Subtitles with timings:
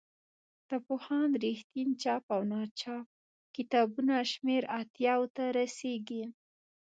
[0.69, 3.07] د پوهاند رښتین چاپ او ناچاپ
[3.55, 6.23] کتابونو شمېر اتیاوو ته رسیږي.